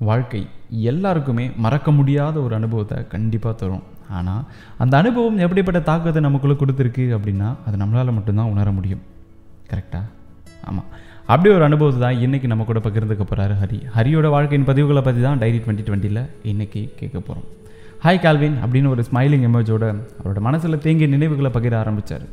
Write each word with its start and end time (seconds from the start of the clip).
வாழ்க்கை 0.00 0.40
எல்லாருக்குமே 0.90 1.50
மறக்க 1.56 1.90
முடியாத 1.90 2.40
ஒரு 2.40 2.54
அனுபவத்தை 2.54 3.06
கண்டிப்பாக 3.08 3.54
தரும். 3.56 3.84
ஆனால் 4.08 4.42
அந்த 4.78 4.96
அனுபவம் 4.96 5.38
எப்படிப்பட்ட 5.38 5.80
தாக்கத்தை 5.80 6.22
நமக்குள்ளே 6.22 6.56
கொடுத்துருக்கு 6.60 7.04
அப்படின்னா 7.16 7.54
அது 7.66 7.76
நம்மளால் 7.76 8.16
மட்டும்தான் 8.16 8.50
உணர 8.54 8.70
முடியும். 8.70 9.02
கரெக்டாக 9.70 10.04
ஆமாம் 10.64 10.88
அப்படி 11.26 11.54
ஒரு 11.54 11.64
அனுபவத்தை 11.64 12.00
தான் 12.00 12.20
இன்றைக்கி 12.24 12.46
நம்ம 12.46 12.64
கூட 12.64 12.80
பகிர்ந்துக்க 12.80 13.24
போகிறாரு 13.24 13.54
ஹரி. 13.62 13.78
ஹரியோட 13.96 14.26
வாழ்க்கையின் 14.28 14.66
பதிவுகளை 14.66 15.02
பற்றி 15.02 15.20
தான் 15.22 15.38
டைரி 15.38 15.58
டுவெண்ட்டி 15.58 15.84
டுவெண்ட்டியில் 15.86 16.22
இன்றைக்கி 16.44 16.88
கேட்க 16.96 17.18
போகிறோம் 17.20 17.46
ஹாய் 18.02 18.20
கால்வின் 18.20 18.56
அப்படின்னு 18.64 18.88
ஒரு 18.88 19.02
ஸ்மைலிங் 19.02 19.46
எமேஜோட 19.48 19.84
அவரோட 20.18 20.40
மனசில் 20.40 20.78
தேங்கிய 20.78 21.06
நினைவுகளை 21.06 21.50
பகிர 21.50 21.78
ஆரம்பித்தார் 21.78 22.24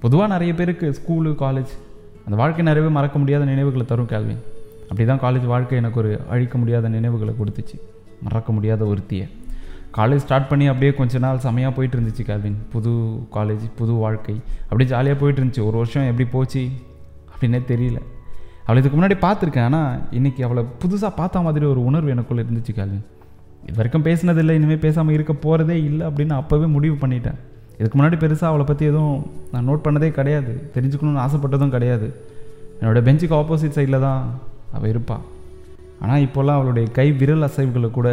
பொதுவாக 0.00 0.28
நிறைய 0.28 0.54
பேருக்கு 0.54 0.94
ஸ்கூலு 1.00 1.30
காலேஜ் 1.42 1.72
அந்த 2.26 2.36
வாழ்க்கை 2.36 2.64
நிறையவே 2.64 2.88
மறக்க 2.88 3.18
முடியாத 3.18 3.44
நினைவுகளை 3.44 3.86
தரும் 3.86 4.06
கால்வின் 4.06 4.42
அப்படி 4.88 5.04
தான் 5.10 5.22
காலேஜ் 5.24 5.46
வாழ்க்கை 5.52 5.76
எனக்கு 5.82 6.00
ஒரு 6.02 6.10
அழிக்க 6.34 6.54
முடியாத 6.60 6.88
நினைவுகளை 6.96 7.34
கொடுத்துச்சு. 7.40 7.76
மறக்க 8.26 8.52
முடியாத 8.56 8.82
ஒருத்தியை 8.92 9.26
காலேஜ் 9.96 10.22
ஸ்டார்ட் 10.24 10.48
பண்ணி 10.50 10.64
அப்படியே 10.70 10.92
கொஞ்ச 11.00 11.18
நாள் 11.24 11.42
செமையாக 11.44 11.72
போயிட்டு 11.76 11.96
இருந்துச்சு 11.98 12.24
கால்வின் 12.28 12.56
புது 12.72 12.92
காலேஜ் 13.36 13.64
புது 13.78 13.92
வாழ்க்கை. 14.04 14.34
அப்படியே 14.68 14.88
ஜாலியாக 14.92 15.18
போயிட்டு 15.20 15.40
இருந்துச்சு 15.40 15.62
ஒரு 15.68 15.76
வருஷம் 15.80 16.08
எப்படி 16.10 16.26
போச்சு 16.34 16.62
அப்படின்னே 17.32 17.60
தெரியல. 17.72 18.00
அவளை 18.64 18.78
இதுக்கு 18.82 18.96
முன்னாடி 18.98 19.16
பார்த்துருக்கேன். 19.26 19.66
ஆனால் 19.68 19.92
இன்றைக்கி 20.18 20.42
அவளை 20.46 20.62
புதுசாக 20.82 21.12
பார்த்த 21.20 21.42
மாதிரி 21.46 21.66
ஒரு 21.72 21.80
உணர்வு 21.90 22.12
எனக்குள்ளே 22.14 22.42
இருந்துச்சு 22.46 22.72
கால்வின் 22.78 23.06
இது 23.68 23.76
வரைக்கும் 23.78 24.04
பேசினதில்லை 24.08 24.54
இனிமேல் 24.58 24.82
பேசாமல் 24.86 25.14
இருக்க 25.16 25.32
போகிறதே 25.44 25.76
இல்லை 25.88 26.04
அப்படின்னு 26.08 26.34
அப்போவே 26.40 26.66
முடிவு 26.76 26.96
பண்ணிட்டேன். 27.02 27.38
இதுக்கு 27.78 27.96
முன்னாடி 27.98 28.16
பெருசாக 28.24 28.50
அவளை 28.52 28.64
பற்றி 28.68 28.84
எதுவும் 28.90 29.18
நான் 29.52 29.66
நோட் 29.70 29.84
பண்ணதே 29.86 30.10
கிடையாது. 30.18 30.52
தெரிஞ்சுக்கணும்னு 30.74 31.22
ஆசைப்பட்டதும் 31.24 31.74
கிடையாது. 31.76 32.08
என்னோடய 32.80 33.02
பெஞ்சுக்கு 33.08 33.36
ஆப்போசிட் 33.40 33.76
சைடில் 33.78 34.04
தான் 34.06 34.22
அவள் 34.76 34.90
இருப்பாள் 34.92 35.24
ஆனால் 36.02 36.24
இப்போல்லாம் 36.26 36.58
அவளுடைய 36.58 36.86
கை 36.98 37.08
விரல் 37.20 37.46
அசைவுகளை 37.46 37.90
கூட 37.90 38.08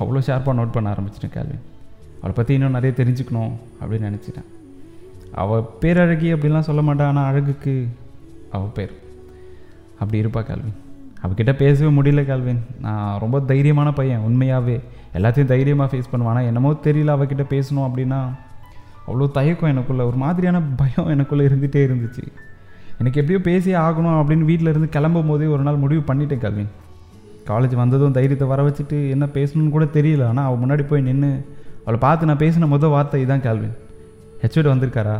அவ்வளோ 0.00 0.20
ஷார்ப்பாக 0.28 0.58
நோட் 0.58 0.74
பண்ண 0.74 0.92
ஆரம்பிச்சிட்டேன் 0.94 1.34
கேள்வி 1.36 1.58
அவளை 2.18 2.34
பற்றி 2.36 2.52
இன்னும் 2.56 2.76
நிறைய 2.78 2.92
தெரிஞ்சுக்கணும் 3.00 3.52
அப்படின்னு 3.80 4.08
நினச்சிட்டேன். 4.10 4.48
அவள் 5.42 5.68
பேரழகி 5.82 6.28
அப்படிலாம் 6.34 6.68
சொல்ல 6.68 6.82
மாட்டான் 6.82 7.10
ஆனால் 7.10 7.28
அழகுக்கு 7.30 7.74
அவள் 8.56 8.74
பேர். 8.76 8.92
அப்படி 10.00 10.20
இருப்பா 10.22 10.40
கேள்வின் 10.48 10.78
அவகிட்ட 11.24 11.52
பேசவே 11.62 11.90
முடியல 11.98 12.22
கேள்வின் 12.30 12.62
நான் 12.84 13.18
ரொம்ப 13.24 13.36
தைரியமான 13.50 13.90
பையன் 13.98 14.24
உண்மையாகவே 14.28 14.76
எல்லாத்தையும் 15.18 15.52
தைரியமாக 15.52 15.88
ஃபேஸ் 15.90 16.10
பண்ணுவான் 16.12 16.32
ஆனால் 16.32 16.48
என்னமோ 16.50 16.70
தெரியல 16.86 17.14
அவகிட்ட 17.16 17.44
பேசணும் 17.54 17.86
அப்படின்னா 17.88 18.20
அவ்வளோ 19.06 19.28
தயக்கம் 19.38 19.72
எனக்குள்ளே 19.74 20.04
ஒரு 20.10 20.18
மாதிரியான 20.24 20.60
பயம் 20.80 21.10
எனக்குள்ளே 21.14 21.46
இருந்துகிட்டே 21.48 21.82
இருந்துச்சு. 21.88 22.24
எனக்கு 22.98 23.20
எப்படியோ 23.20 23.40
பேசியே 23.50 23.76
ஆகணும் 23.76 24.18
அப்படின்னு 24.20 24.48
வீட்டில் 24.50 24.72
இருந்து 24.72 24.88
கிளம்பும் 24.88 25.26
போதே 25.26 25.46
ஒரு 25.46 25.62
நாள் 25.62 25.82
முடிவு 25.84 26.02
பண்ணிட்டேன் 26.08 26.44
கல்வின் 26.46 26.72
காலேஜ் 27.48 27.74
வந்ததும் 27.74 28.16
தைரியத்தை 28.18 28.48
வர 28.48 28.60
வச்சுட்டு 28.68 28.98
என்ன 29.10 29.24
பேசணும்னு 29.34 29.70
கூட 29.70 29.84
தெரியல. 29.84 30.26
ஆனால் 30.26 30.46
அவள் 30.48 30.62
முன்னாடி 30.62 30.86
போய் 30.86 31.06
நின்று 31.08 31.30
அவளை 31.82 31.98
பார்த்து 32.00 32.26
நான் 32.26 32.42
பேசின 32.44 32.68
மொதல் 32.74 32.94
வார்த்தை 32.96 33.20
இதுதான் 33.20 33.46
கேள்வின் 33.46 33.74
ஹெச்ஓடி 34.42 34.68
வந்திருக்காரா? 34.72 35.16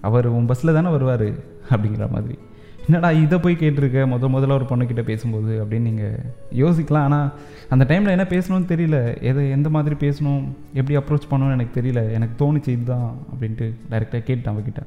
அவர் 0.00 0.26
உன் 0.26 0.46
பஸ்ஸில் 0.46 0.74
தானே 0.74 0.90
வருவார்? 0.90 1.28
அப்படிங்கிற 1.70 2.10
மாதிரி. 2.10 2.38
என்னடா 2.86 3.10
இதை 3.10 3.38
போய் 3.38 3.56
கேட்டிருக்க? 3.60 3.98
முத 4.12 4.28
முதல்ல 4.34 4.56
ஒரு 4.58 4.66
பொண்ணுக்கிட்ட 4.70 5.02
பேசும்போது 5.02 5.64
அப்படின்னு 5.64 5.88
நீங்கள் 5.90 6.18
யோசிக்கலாம். 6.62 7.06
ஆனால் 7.08 7.28
அந்த 7.68 7.84
டைமில் 7.88 8.14
என்ன 8.16 8.26
பேசணும்னு 8.34 8.70
தெரியல. 8.72 9.20
எதை 9.20 9.50
எந்த 9.50 9.68
மாதிரி 9.68 9.94
பேசணும்? 9.94 10.42
எப்படி 10.74 10.96
அப்ரோச் 10.96 11.30
பண்ணணும்னு 11.30 11.56
எனக்கு 11.58 11.80
தெரியல. 11.80 12.12
எனக்கு 12.12 12.34
தோணுச்சு 12.42 12.68
இதுதான் 12.68 13.14
அப்படின்ட்டு 13.32 13.68
டைரெக்டாக 13.90 14.22
கேட்டேன் 14.22 14.54
அவகிட்ட. 14.54 14.82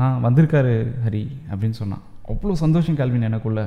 ஆ 0.00 0.04
வந்திருக்காரு 0.26 0.74
ஹரி 1.06 1.24
அப்படின்னு 1.50 1.76
சொன்னான். 1.80 2.04
அவ்வளோ 2.32 2.54
சந்தோஷம் 2.64 3.00
கல்வின் 3.00 3.28
எனக்குள்ள. 3.30 3.62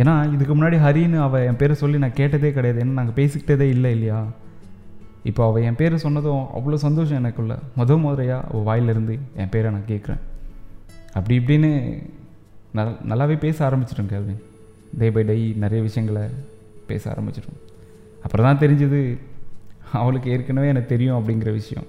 ஏன்னா 0.00 0.14
இதுக்கு 0.34 0.54
முன்னாடி 0.56 0.76
ஹரின்னு 0.84 1.18
அவள் 1.26 1.46
என் 1.48 1.58
பேரை 1.60 1.74
சொல்லி 1.82 1.98
நான் 2.04 2.18
கேட்டதே 2.20 2.50
கிடையாது. 2.56 2.78
ஏன்னா 2.84 2.98
நாங்கள் 3.00 3.18
பேசிக்கிட்டதே 3.20 3.66
இல்லை 3.76 3.90
இல்லையா? 3.96 4.18
இப்போ 5.30 5.42
அவள் 5.46 5.64
என் 5.68 5.78
பேரை 5.80 5.96
சொன்னதும் 6.04 6.42
அவ்வளோ 6.58 6.78
சந்தோஷம் 6.86 7.20
எனக்குள்ள. 7.22 7.54
முத 7.78 7.98
முறையாக 8.02 8.46
அவள் 8.50 8.66
வாயிலிருந்து 8.68 9.18
என் 9.40 9.52
பேரை 9.54 9.70
நான் 9.76 9.90
கேட்குறேன். 9.92 10.22
அப்படி 11.16 11.34
இப்படின்னு 11.40 11.70
நல் 12.78 12.96
நல்லாவே 13.10 13.36
பேச 13.46 13.56
ஆரம்பிச்சிட்டோம் 13.68 14.12
கேள்வின் 14.14 14.42
டே 15.00 15.10
பை 15.14 15.22
டே 15.30 15.34
நிறைய 15.64 15.80
விஷயங்களை 15.88 16.24
பேச 16.90 17.02
ஆரம்பிச்சிட்டோம் 17.12 17.58
அப்புறம் 18.24 18.46
தான் 18.48 18.62
தெரிஞ்சது 18.62 19.00
அவளுக்கு 20.00 20.30
ஏற்கனவே 20.30 20.68
எனக்கு 20.68 20.92
தெரியும் 20.94 21.18
அப்படிங்கிற 21.18 21.52
விஷயம். 21.52 21.86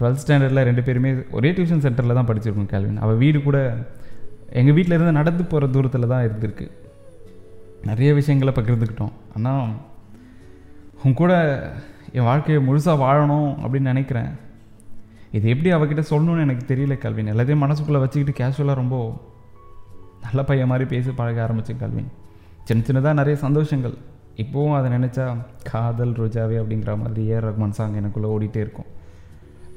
டுவெல்த் 0.00 0.20
ஸ்டாண்டர்டில் 0.22 0.66
ரெண்டு 0.68 0.82
பேருமே 0.88 1.10
ஒரே 1.38 1.50
டியூஷன் 1.56 1.82
சென்டரில் 1.86 2.18
தான் 2.18 2.28
படிச்சிருக்கோம் 2.28 2.70
கேள்வின் 2.74 3.00
அவள் 3.04 3.18
வீடு 3.22 3.38
கூட 3.48 3.58
எங்கள் 4.60 4.76
வீட்டில் 4.76 4.96
இருந்து 4.96 5.18
நடந்து 5.20 5.42
போகிற 5.50 5.64
தூரத்தில் 5.74 6.12
தான் 6.12 6.24
இருந்திருக்கு. 6.26 6.66
நிறைய 7.88 8.10
விஷயங்களை 8.18 8.52
பகிர்ந்துக்கிட்டோம். 8.56 9.12
ஆனால் 9.36 9.66
உன் 11.02 11.18
கூட 11.20 11.32
என் 12.16 12.28
வாழ்க்கையை 12.28 12.60
முழுசாக 12.68 13.02
வாழணும் 13.02 13.50
அப்படின்னு 13.62 13.92
நினைக்கிறேன். 13.92 14.30
இது 15.36 15.48
எப்படி 15.54 15.70
அவகிட்ட 15.74 16.02
சொல்லணும்னு 16.12 16.44
எனக்கு 16.46 16.64
தெரியல 16.72 16.94
கல்வின் 17.04 17.32
எல்லாத்தையும் 17.32 17.64
மனசுக்குள்ளே 17.64 18.00
வச்சுக்கிட்டு 18.04 18.38
கேஷுவலாக 18.40 18.80
ரொம்ப 18.82 18.96
நல்ல 20.24 20.40
பையன் 20.48 20.70
மாதிரி 20.72 20.86
பேசி 20.92 21.10
பழக 21.20 21.42
ஆரம்பித்தேன் 21.46 21.82
கல்வின் 21.82 22.10
சின்ன 22.68 22.84
சின்னதாக 22.88 23.18
நிறைய 23.20 23.36
சந்தோஷங்கள். 23.46 23.94
இப்போவும் 24.42 24.76
அதை 24.78 24.88
நினச்சா 24.96 25.24
காதல் 25.70 26.16
ருஜாவே 26.20 26.56
அப்படிங்கிற 26.62 26.92
மாதிரி 27.02 27.22
ஏஆர் 27.32 27.46
ரஹ்மான் 27.48 27.76
சாங் 27.78 27.96
எனக்குள்ளே 28.00 28.28
ஓடிட்டே 28.34 28.60
இருக்கும். 28.66 28.90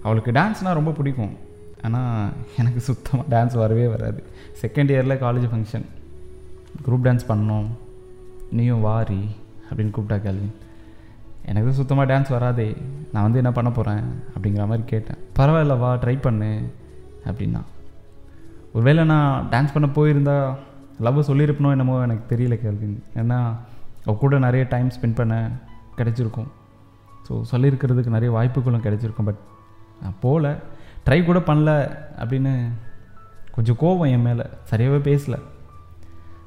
அவளுக்கு 0.05 0.31
டான்ஸ்னால் 0.37 0.77
ரொம்ப 0.79 0.91
பிடிக்கும். 0.99 1.33
ஆனால் 1.85 2.31
எனக்கு 2.61 2.81
சுத்தமாக 2.87 3.25
டான்ஸ் 3.33 3.55
வரவே 3.63 3.85
வராது. 3.93 4.19
செகண்ட் 4.61 4.91
இயரில் 4.93 5.21
காலேஜ் 5.23 5.47
ஃபங்க்ஷன் 5.51 5.85
குரூப் 6.85 7.05
டான்ஸ் 7.07 7.29
பண்ணோம். 7.31 7.67
நீயும் 8.57 8.83
வாரி 8.87 9.21
அப்படின்னு 9.69 9.93
கூப்பிட்டா 9.95 10.17
கேள்வின் 10.25 10.53
எனக்கு 11.51 11.71
சுத்தமாக 11.79 12.07
டான்ஸ் 12.11 12.33
வராதே. 12.35 12.67
நான் 13.13 13.25
வந்து 13.25 13.39
என்ன 13.41 13.51
பண்ண 13.57 13.69
போகிறேன் 13.77 14.03
அப்படிங்கிற 14.33 14.65
மாதிரி 14.71 14.83
கேட்டேன். 14.91 15.19
பரவாயில்ல 15.39 15.75
வா 15.83 15.89
ட்ரை 16.03 16.15
பண்ணு 16.25 16.51
அப்படின்னா. 17.29 17.61
ஒருவேளை 18.75 19.03
நான் 19.13 19.47
டான்ஸ் 19.53 19.73
பண்ண 19.75 19.87
போயிருந்தா 19.97 20.35
லவ் 21.05 21.27
சொல்லியிருப்பனோ 21.29 21.71
என்னமோ 21.75 21.95
எனக்கு 22.07 22.23
தெரியல 22.33 22.55
கேள்வின் 22.63 22.97
ஏன்னா 23.21 23.39
அவ 24.05 24.13
கூட 24.21 24.37
நிறைய 24.45 24.63
டைம் 24.73 24.89
ஸ்பெண்ட் 24.95 25.19
பண்ண 25.19 25.35
கிடச்சிருக்கும். 25.99 26.49
ஸோ 27.27 27.33
சொல்லியிருக்கிறதுக்கு 27.51 28.15
நிறைய 28.17 28.29
வாய்ப்புகளும் 28.37 28.85
கிடச்சிருக்கும். 28.87 29.27
பட் 29.29 29.41
நான் 30.03 30.21
போகல. 30.25 30.47
ட்ரை 31.05 31.19
கூட 31.25 31.39
பண்ணல 31.39 31.71
அப்படின்னு 32.23 32.53
கொஞ்சம் 33.55 33.79
கோவம் 33.81 34.11
என் 34.15 34.27
மேலே. 34.27 34.45
சரியாகவே 34.71 34.99
பேசலை. 35.09 35.39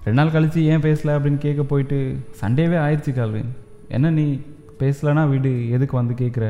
ரெண்டு 0.04 0.18
நாள் 0.20 0.34
கழித்து 0.34 0.60
ஏன் 0.64 0.84
பேசலை 0.86 1.12
அப்படின்னு 1.16 1.38
கேட்க 1.38 1.62
போயிட்டு 1.62 1.98
சண்டேவே 2.40 2.78
ஆயிடுச்சு 2.86 3.12
கால்வின். 3.14 3.50
என்ன 3.88 4.10
நீ 4.10 4.26
பேசலைன்னா 4.80 5.28
வீடு 5.28 5.70
எதுக்கு 5.70 5.96
வந்து 5.96 6.14
கேட்குற 6.14 6.46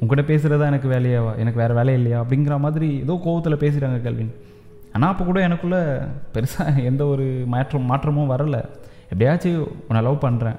உங்ககிட்ட 0.00 0.24
பேசுகிறதா 0.32 0.66
எனக்கு 0.66 0.88
வேலையாவா? 0.88 1.30
எனக்கு 1.36 1.60
வேறு 1.60 1.74
வேலை 1.74 1.94
இல்லையா? 1.94 2.18
அப்படிங்கிற 2.22 2.56
மாதிரி 2.58 2.88
ஏதோ 3.00 3.14
கோவத்தில் 3.24 3.62
பேசுகிறாங்க 3.64 3.98
கல்வின். 4.02 4.32
ஆனால் 4.92 5.10
அப்போ 5.12 5.24
கூட 5.24 5.38
எனக்குள்ளே 5.48 5.80
பெருசாக 6.34 6.84
எந்த 6.84 7.02
ஒரு 7.04 7.24
மாற்றம் 7.46 7.88
மாற்றமும் 7.90 8.30
வரலை. 8.30 8.60
எப்படியாச்சும் 9.02 9.68
உன்னை 9.88 10.02
லவ் 10.06 10.24
பண்ணுறேன் 10.24 10.58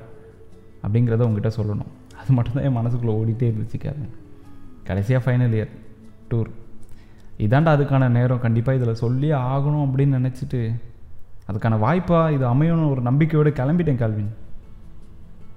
அப்படிங்கிறத 0.83 1.27
உங்ககிட்ட 1.27 1.51
சொல்லணும். 1.61 1.91
அது 2.21 2.33
மட்டும்தான் 2.37 2.67
என் 2.67 2.79
மனசுக்குள்ளே 2.79 3.13
ஓடிட்டே 3.19 3.47
இருந்துச்சு 3.51 3.79
கேள்வி 3.79 4.09
கடைசியாக 4.83 5.23
ஃபைனல் 5.25 5.55
இயர் 5.57 5.71
டூர் 6.31 6.49
இதாண்டா 7.45 7.71
அதுக்கான 7.75 8.07
நேரம். 8.17 8.43
கண்டிப்பாக 8.45 8.77
இதில் 8.79 9.01
சொல்லி 9.03 9.29
ஆகணும் 9.31 9.85
அப்படின்னு 9.85 10.17
நினச்சிட்டு 10.19 10.61
அதுக்கான 11.49 11.77
வாய்ப்பாக 11.85 12.33
இது 12.35 12.45
அமையணும்னு 12.53 12.91
ஒரு 12.93 13.01
நம்பிக்கையோடு 13.07 13.51
கிளம்பிட்டேன் 13.59 14.01
கால்வின். 14.01 14.31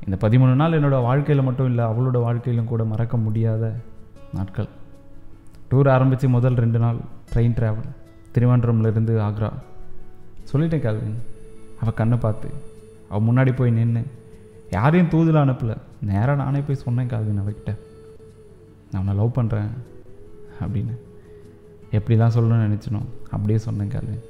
இந்த 0.06 0.16
பதிமூணு 0.24 0.54
நாள் 0.60 0.76
என்னோடய 0.78 1.08
வாழ்க்கையில் 1.08 1.46
மட்டும் 1.48 1.68
இல்லை 1.70 1.84
அவளோட 1.90 2.18
வாழ்க்கையிலும் 2.26 2.70
கூட 2.70 2.84
மறக்க 2.92 3.16
முடியாத 3.16 3.72
நாட்கள். 4.36 4.70
டூர் 5.70 5.88
ஆரம்பித்து 5.96 6.26
முதல் 6.36 6.60
ரெண்டு 6.62 6.78
நாள் 6.84 6.98
ட்ரெயின் 7.32 7.56
ட்ராவல் 7.58 7.90
திருவனந்தபுரம்லேருந்து 8.34 9.14
ஆக்ரா. 9.28 9.50
சொல்லிட்டேன் 10.52 10.84
கால்வின். 10.86 11.20
அவள் 11.80 11.98
கண்ணை 12.00 12.18
பார்த்து 12.24 12.48
அவள் 13.10 13.26
முன்னாடி 13.28 13.52
போய் 13.56 13.76
நின்று 13.78 14.02
யாரையும் 14.76 15.12
தூதில் 15.14 15.42
அனுப்பலை. 15.44 15.76
நேராக 16.10 16.36
நானே 16.42 16.60
போய் 16.66 16.82
சொன்னேன் 16.84 17.10
கால்வின் 17.12 17.42
அவகிட்ட. 17.42 17.70
நான் 18.90 19.00
உன்னை 19.02 19.14
லவ் 19.20 19.36
பண்ணுறேன் 19.38 19.70
அப்படின்னு. 20.66 20.94
எப்படிலாம் 21.96 22.34
சொல்லணும்னு 22.36 22.66
நினச்சினோம் 22.66 23.08
அப்படியே 23.30 23.58
சொன்னேன் 23.66 23.92
கால்வின் 23.94 24.22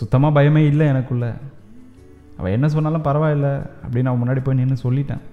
சுத்தமாக 0.00 0.34
பயமே 0.36 0.62
இல்லை 0.66 0.86
எனக்குள்ள. 0.86 1.26
அவள் 2.38 2.54
என்ன 2.56 2.68
சொன்னாலும் 2.68 3.06
பரவாயில்ல 3.08 3.48
அப்படின்னு 3.84 4.10
அவன் 4.10 4.22
முன்னாடி 4.22 4.40
போய் 4.44 4.58
நின்று 4.60 4.76
சொல்லிட்டேன். 4.84 5.24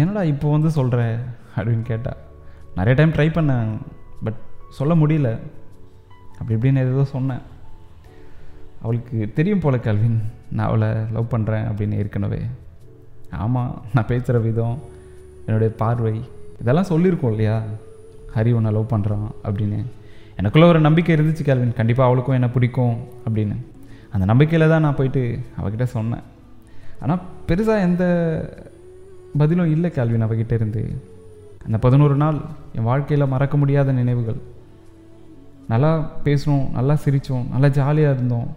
என்னடா 0.00 0.22
இப்போ 0.32 0.50
வந்து 0.50 0.70
சொல்கிற 0.70 1.02
அப்படின்னு 1.56 1.82
கேட்டாள் 1.82 2.18
நிறைய 2.74 2.94
டைம் 2.98 3.14
ட்ரை 3.16 3.28
பண்ணேன் 3.36 3.70
பட் 4.24 4.40
சொல்ல 4.78 4.94
முடியல. 4.94 5.30
அப்படி 6.38 6.56
இப்படின்னு 6.58 6.84
ஏதோ 6.86 7.04
சொன்னேன். 7.04 7.44
அவளுக்கு 8.82 9.30
தெரியும் 9.34 9.62
போல 9.64 9.78
கல்வின் 9.78 10.18
நான் 10.56 10.66
அவளை 10.66 10.88
லவ் 11.12 11.32
பண்ணுறேன் 11.32 11.64
அப்படின்னு 11.70 11.98
ஏற்கனவே. 12.02 12.40
ஆமாம் 13.44 13.72
நான் 13.94 14.10
பேசுகிற 14.10 14.38
விதம் 14.38 14.78
என்னுடைய 15.46 15.74
பார்வை 15.82 16.14
இதெல்லாம் 16.60 16.88
சொல்லியிருக்கோம் 16.88 17.30
இல்லையா? 17.30 17.62
ஹரி 18.34 18.52
உன்னை 18.52 18.70
லவ் 18.72 18.90
பண்ணுறான் 18.90 19.28
அப்படின்னு. 19.44 19.84
எனக்குள்ளே 20.40 20.64
ஒரு 20.64 20.80
நம்பிக்கை 20.80 21.16
இருந்துச்சு 21.16 21.42
கேள்வின் 21.42 21.74
கண்டிப்பாக 21.74 22.08
அவளுக்கும் 22.08 22.34
என்ன 22.34 22.48
பிடிக்கும் 22.48 22.96
அப்படின்னு. 23.28 23.56
அந்த 24.10 24.24
நம்பிக்கையில் 24.24 24.68
தான் 24.68 24.80
நான் 24.80 24.94
போயிட்டு 24.94 25.38
அவகிட்ட 25.60 25.82
சொன்னேன். 25.82 26.22
ஆனால் 27.00 27.20
பெருசாக 27.48 27.80
எந்த 27.80 28.04
பதிலும் 29.38 29.70
இல்லை 29.70 29.90
கேள்வின் 29.90 30.24
அவகிட்ட 30.24 30.52
இருந்து. 30.52 31.02
அந்த 31.64 31.78
பதினோரு 31.78 32.14
நாள் 32.14 32.40
என் 32.74 32.82
வாழ்க்கையில் 32.82 33.26
மறக்க 33.26 33.56
முடியாத 33.56 33.92
நினைவுகள். 33.92 34.40
நல்லா 35.68 36.10
பேசணும் 36.24 36.70
நல்லா 36.70 36.94
சிரித்தோம் 36.94 37.48
நல்லா 37.50 37.68
ஜாலியாக 37.68 38.14
இருந்தோம். 38.14 38.56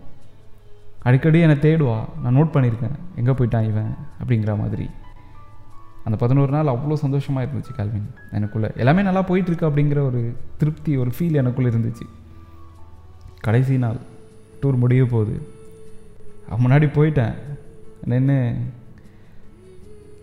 அடிக்கடி 1.04 1.39
என்னை 1.39 1.57
தேடுவா. 1.57 1.97
நான் 2.24 2.36
நோட் 2.36 2.56
பண்ணியிருக்கேன். 2.56 2.97
எங்கே 3.15 3.31
போயிட்டான் 3.31 3.69
இவன்? 3.69 3.95
அப்படிங்கிற 4.24 4.57
மாதிரி. 4.57 4.89
அந்த 6.03 6.18
பதினோரு 6.18 6.51
நாள் 6.51 6.65
அவ்வளோ 6.65 6.94
சந்தோஷமாக 6.94 7.45
இருந்துச்சு 7.45 7.75
கால்வின் 7.75 8.09
எனக்குள்ளே. 8.31 8.75
எல்லாமே 8.75 9.01
நல்லா 9.01 9.24
போயிட்டுருக்கு 9.24 9.69
அப்படிங்கிற 9.69 10.06
ஒரு 10.06 10.36
திருப்தி 10.57 10.98
ஒரு 10.98 11.12
ஃபீல் 11.19 11.21
எனக்குள்ளே 11.21 11.71
இருந்துச்சு. 11.71 12.06
கடைசி 13.39 13.77
நாள் 13.77 13.95
டூர் 14.62 14.77
முடிய 14.77 15.06
போகுது. 15.06 15.42
அவன் 16.50 16.65
முன்னாடி 16.65 16.83
போயிட்டேன். 16.83 17.33
நின்று 18.06 18.53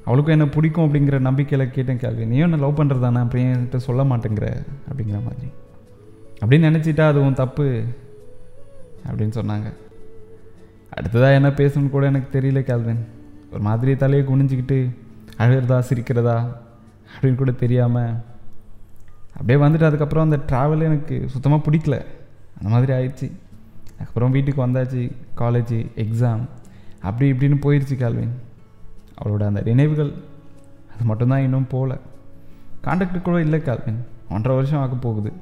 அவளுக்கும் 0.04 0.40
என்ன 0.40 0.48
பிடிக்கும் 0.48 0.94
அப்படிங்கிற 0.94 1.18
நம்பிக்கையில் 1.18 1.70
கேட்டேன் 1.70 1.98
கேள்வி 1.98 2.26
நீயும் 2.26 2.52
என்ன 2.52 2.64
லவ் 2.64 2.80
பண்ணுறதானே 2.80 3.18
அப்புறம் 3.18 3.46
என்கிட்ட 3.46 3.76
சொல்ல 3.76 4.02
மாட்டேங்கிற? 4.02 4.66
அப்படிங்கிற 4.90 5.20
மாதிரி. 5.22 5.50
அப்படின்னு 6.44 6.66
நினச்சிட்டா 6.66 7.00
அதுவும் 7.00 7.34
தப்பு 7.34 7.82
அப்படின்னு 9.06 9.38
சொன்னாங்க. 9.40 9.72
அடுத்ததாக 10.90 11.34
என்ன 11.34 11.48
பேசணும்னு 11.48 11.90
கூட 11.90 12.06
எனக்கு 12.06 12.40
தெரியல 12.40 12.62
கேள்வின் 12.62 13.06
ஒரு 13.52 13.62
மாதிரி 13.62 13.96
தலையை 13.96 14.26
குனிஞ்சிக்கிட்டு 14.26 14.90
அழுகிறதா 15.38 15.78
சிரிக்கிறதா 15.88 16.36
அப்படின்னு 17.12 17.34
கூட 17.34 17.50
தெரியாமல் 17.50 18.14
அப்படியே 19.38 19.58
வந்துட்டு 19.64 19.88
அதுக்கப்புறம் 19.88 20.30
அந்த 20.30 20.38
ட்ராவல் 20.50 20.82
எனக்கு 20.82 21.16
சுத்தமாக 21.28 21.70
பிடிக்கல. 21.70 21.96
அந்த 22.58 22.70
மாதிரி 22.74 22.92
ஆயிடுச்சு. 22.92 23.26
அதுக்கப்புறம் 23.92 24.30
வீட்டுக்கு 24.30 24.66
வந்தாச்சு 24.66 25.02
காலேஜ் 25.36 25.74
எக்ஸாம் 26.04 26.42
அப்படி 27.02 27.26
இப்படின்னு 27.32 27.58
போயிடுச்சு 27.64 27.96
கால்வின். 27.96 28.34
அவளோட 29.20 29.42
அந்த 29.46 29.60
நினைவுகள் 29.64 30.12
அது 30.94 31.04
மட்டும்தான் 31.04 31.42
இன்னும் 31.42 31.66
போகல 31.70 31.98
காண்டாக்ட் 32.80 33.22
கூட 33.22 33.40
இல்லை 33.40 33.60
கால்வின். 33.60 34.00
ஒன்றரை 34.30 34.56
வருஷம் 34.56 34.80
ஆக 34.80 34.94
போகுது. 34.94 35.32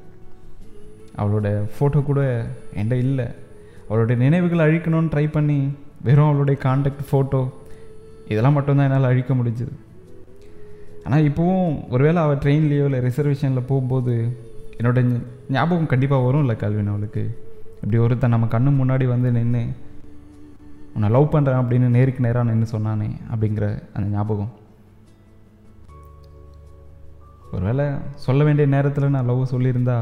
அவளோட 1.17 1.47
ஃபோட்டோ 1.75 2.03
கூட 2.03 2.21
என்கிட்ட 2.75 2.91
இல்லை. 2.91 3.27
அவளுடைய 3.87 4.21
நினைவுகள் 4.21 4.63
அழிக்கணும்னு 4.67 5.11
ட்ரை 5.13 5.31
பண்ணி 5.31 5.59
வெறும் 6.01 6.25
அவளுடைய 6.25 6.61
காண்டக்ட் 6.63 7.03
ஃபோட்டோ 7.11 7.41
இதெல்லாம் 8.27 8.53
மட்டும்தான் 8.53 8.85
என்னால் 8.85 9.09
அழிக்க 9.11 9.33
முடிஞ்சுது. 9.33 9.73
ஆனால் 11.07 11.25
இப்போவும் 11.29 11.73
ஒருவேளை 11.95 12.19
அவள் 12.23 12.41
ட்ரெயின்லேயோ 12.43 12.85
இல்லை 12.89 12.99
ரிசர்வேஷனில் 13.07 13.67
போகும்போது 13.71 14.13
என்னோட 14.79 14.99
ஞாபகம் 15.55 15.91
கண்டிப்பாக 15.91 16.25
வரும் 16.25 16.43
இல்லை 16.45 16.55
கல்வின் 16.63 16.93
அவளுக்கு. 16.93 17.23
இப்படி 17.81 17.97
ஒருத்தன் 18.05 18.33
நம்ம 18.35 18.47
கண்ணு 18.53 18.69
முன்னாடி 18.79 19.05
வந்து 19.13 19.29
நின்று 19.37 19.61
உன்னை 20.95 21.09
லவ் 21.15 21.33
பண்ணுறேன் 21.33 21.59
அப்படின்னு 21.61 21.87
நேருக்கு 21.95 22.25
நேராக 22.25 22.49
நின்று 22.49 22.67
சொன்னானே 22.75 23.09
அப்படிங்கிற 23.31 23.65
அந்த 23.95 24.07
ஞாபகம். 24.15 24.51
ஒருவேளை 27.55 27.85
சொல்ல 28.25 28.43
வேண்டிய 28.47 28.67
நேரத்தில் 28.75 29.15
நான் 29.15 29.29
லவ் 29.31 29.51
சொல்லியிருந்தா 29.53 29.97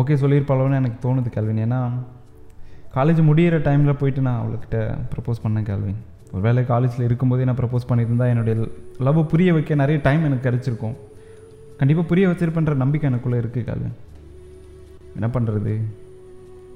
ஓகே 0.00 0.16
சொல்லியிருப்பாளோன்னு 0.22 0.80
எனக்கு 0.80 0.98
தோணுது 1.04 1.30
கல்வின். 1.36 1.62
ஏன்னா 1.66 1.80
காலேஜ் 2.96 3.20
முடியிற 3.30 3.56
டைமில் 3.66 4.00
போயிட்டு 4.02 4.20
நான் 4.26 4.40
அவள்கிட்ட 4.42 4.78
ப்ரப்போஸ் 5.12 5.44
பண்ணேன் 5.44 5.68
கல்வின். 5.70 6.00
ஒருவேளை 6.34 6.62
காலேஜில் 6.72 7.06
இருக்கும்போதே 7.06 7.46
நான் 7.48 7.60
ப்ரப்போஸ் 7.60 7.88
பண்ணியிருந்தா 7.90 8.26
என்னுடைய 8.32 8.54
லவ் 9.06 9.20
புரிய 9.32 9.52
வைக்க 9.56 9.80
நிறைய 9.82 10.00
டைம் 10.06 10.26
எனக்கு 10.28 10.46
கிடச்சிருக்கும். 10.48 10.96
கண்டிப்பாக 11.80 12.06
புரிய 12.10 12.24
வச்சிருப்பேன்ற 12.28 12.74
நம்பிக்கை 12.82 13.06
எனக்குள்ளே 13.10 13.38
இருக்குது 13.42 13.68
கல்வின் 13.70 13.96
என்ன 15.16 15.28
பண்ணுறது 15.36 15.74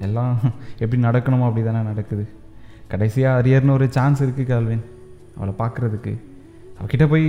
எல்லாம் 0.05 0.33
எப்படி 0.83 0.99
நடக்கணுமோ 1.07 1.45
அப்படி 1.49 1.63
தானே 1.65 1.81
நடக்குது. 1.91 2.25
கடைசியாக 2.91 3.39
அரியர்னு 3.41 3.75
ஒரு 3.77 3.85
சான்ஸ் 3.97 4.23
இருக்குது 4.23 4.49
கால்வின் 4.51 4.83
அவளை 5.37 5.53
பார்க்குறதுக்கு. 5.61 6.13
அவகிட்ட 6.79 7.05
போய் 7.13 7.25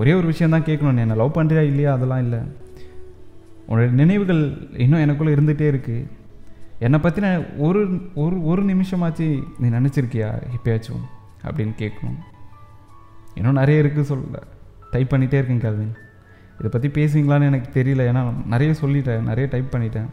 ஒரே 0.00 0.12
ஒரு 0.18 0.26
விஷயம் 0.32 0.54
தான் 0.54 0.68
கேட்கணும். 0.68 0.96
நீ 0.96 1.02
என்னை 1.06 1.16
லவ் 1.22 1.36
பண்ணுறியா 1.38 1.62
இல்லையா? 1.70 1.90
அதெல்லாம் 1.96 2.22
இல்லை. 2.26 2.40
உன்னோட 3.68 3.90
நினைவுகள் 4.02 4.42
இன்னும் 4.84 5.02
எனக்குள்ளே 5.06 5.34
இருந்துகிட்டே 5.36 5.66
இருக்குது 5.72 6.06
என்னை 6.86 6.98
பற்றின 7.02 7.26
ஒரு 7.66 7.80
ஒரு 8.22 8.36
ஒரு 8.50 8.62
நிமிஷமாச்சு 8.70 9.26
நீ 9.62 9.68
நினச்சிருக்கியா? 9.78 10.30
எப்பயாச்சும். 10.56 11.04
அப்படின்னு 11.46 11.74
கேட்கணும் 11.82 12.20
இன்னும் 13.38 13.58
நிறைய 13.60 13.82
இருக்குது 13.82 14.08
சொல்ல. 14.12 14.38
டைப் 14.92 15.10
பண்ணிகிட்டே 15.12 15.38
இருக்கேன் 15.40 15.62
கால்வின் 15.64 15.94
இதை 16.58 16.70
பற்றி 16.74 16.88
பேசுவீங்களான்னு 16.98 17.48
எனக்கு 17.50 17.68
தெரியல. 17.78 18.02
ஏன்னா 18.10 18.22
நிறைய 18.54 18.74
சொல்லிட்டேன் 18.80 19.28
நிறைய 19.30 19.46
டைப் 19.52 19.74
பண்ணிட்டேன். 19.74 20.08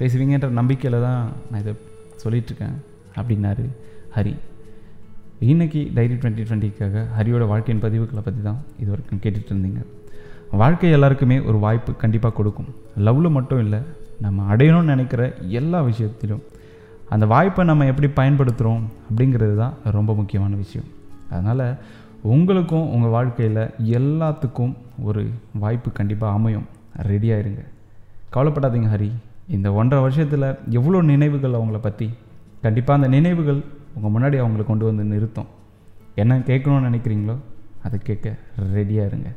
பேசுவீங்கன்ற 0.00 0.48
நம்பிக்கையில் 0.60 1.04
தான் 1.06 1.22
நான் 1.50 1.60
இதை 1.60 1.74
சொல்லிகிட்ருக்கேன் 2.22 2.76
அப்படின்னாரு 3.18 3.64
ஹரி. 4.16 4.34
இன்னைக்கு 5.52 5.80
டைரி 5.94 6.14
டுவெண்ட்டி 6.14 6.44
டுவெண்ட்டிக்காக 6.48 7.04
ஹரியோட 7.18 7.46
வாழ்க்கையின் 7.52 7.84
பதிவுகளை 7.84 8.22
பற்றி 8.28 8.42
தான் 8.42 8.60
இது 8.80 8.88
வரைக்கும் 8.92 9.22
கேட்டுட்டு 9.24 9.52
இருந்தீங்க. 9.52 9.80
வாழ்க்கை 10.62 10.90
எல்லாருக்குமே 10.96 11.36
ஒரு 11.48 11.58
வாய்ப்பு 11.58 11.96
கண்டிப்பாக 12.02 12.34
கொடுக்கும். 12.34 12.70
லவ்வில் 13.06 13.36
மட்டும் 13.38 13.62
இல்லை 13.64 13.80
நம்ம 14.24 14.56
அடையணும்னு 14.56 14.92
நினைக்கிற 14.94 15.22
எல்லா 15.60 15.78
விஷயத்திலும் 15.90 16.42
அந்த 17.12 17.24
வாய்ப்பை 17.32 17.62
நம்ம 17.64 17.86
எப்படி 17.90 18.08
பயன்படுத்துகிறோம் 18.20 18.82
அப்படிங்கிறது 19.08 19.56
தான் 19.56 19.74
ரொம்ப 19.96 20.14
முக்கியமான 20.14 20.52
விஷயம். 20.54 20.88
அதனால் 21.30 21.64
உங்களுக்கும் 22.32 22.90
உங்கள் 22.94 23.14
வாழ்க்கையில் 23.16 23.62
எல்லாத்துக்கும் 23.98 24.72
ஒரு 25.02 25.22
வாய்ப்பு 25.62 25.90
கண்டிப்பாக 25.92 26.38
அமையும். 26.38 26.66
ரெடியாக 27.10 27.42
இருங்க. 27.44 27.62
கவலைப்படாதீங்க 28.34 28.90
ஹரி. 28.94 29.10
இந்த 29.48 29.68
ஒன்றரை 29.72 30.02
வருஷத்தில் 30.04 30.48
எவ்வளோ 30.78 31.02
நினைவுகள் 31.02 31.56
அவங்கள 31.58 31.78
பற்றி 31.78 32.08
கண்டிப்பாக 32.60 33.00
அந்த 33.00 33.08
நினைவுகள் 33.16 33.60
உங்கள் 33.96 34.14
முன்னாடி 34.14 34.36
அவங்களை 34.42 34.64
கொண்டு 34.64 34.84
வந்து 34.84 35.04
நிறுத்தும். 35.04 35.50
என்ன 36.14 36.38
கேட்கணும்னு 36.38 36.88
நினைக்கிறீங்களோ 36.88 37.36
அதை 37.82 37.98
கேட்க 38.02 38.36
ரெடியாக 38.74 39.10
இருங்க. 39.10 39.28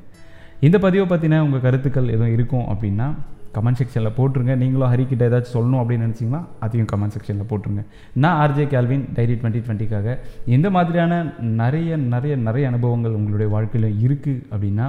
இந்த 0.66 0.78
பதிவை 0.80 1.06
பற்றின 1.07 1.39
உங்கள் 1.39 1.62
கருத்துக்கள் 1.62 2.13
எதுவும் 2.16 2.33
இருக்கும் 2.33 2.68
அப்படின்னா 2.68 3.07
கமெண்ட் 3.56 3.80
செக்ஷனில் 3.81 4.16
போட்டுருங்க. 4.19 4.56
நீங்களும் 4.62 4.92
ஹரிக்கிட்ட 4.94 5.28
ஏதாச்சும் 5.30 5.56
சொல்லணும் 5.57 5.81
அப்படின்னு 5.81 6.06
நினச்சிங்கன்னா 6.07 6.42
அதையும் 6.66 6.90
கமெண்ட் 6.94 7.16
செக்ஷனில் 7.16 7.50
போட்டுருங்க. 7.52 7.84
நான் 8.24 8.38
ஆர்ஜே 8.44 8.66
கேல்வின் 8.74 9.06
டைரி 9.19 9.36
டுவெண்ட்டி 9.42 9.62
டுவெண்ட்டிக்காக 9.66 10.18
இந்த 10.56 10.69
மாதிரியான 10.78 11.22
நிறைய 11.62 11.98
நிறைய 12.16 12.36
நிறைய 12.48 12.72
அனுபவங்கள் 12.72 13.18
உங்களுடைய 13.19 13.50
வாழ்க்கையில் 13.56 13.90
இருக்குது 14.07 14.44
அப்படின்னா 14.54 14.88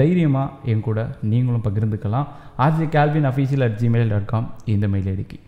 தைரியமாக 0.00 0.72
என் 0.72 0.86
கூட 0.88 1.08
நீங்களும் 1.34 1.66
பகிர்ந்துக்கலாம். 1.68 2.26
RJ 2.66 2.88
Kelvin 2.96 3.30
official 3.32 3.66
at 3.68 3.78
Gmail 3.84 4.12
dot 4.16 4.32
com 4.34 4.50
இந்த 4.74 4.88
மெயில் 4.94 5.10
ஐடிக்கு 5.14 5.38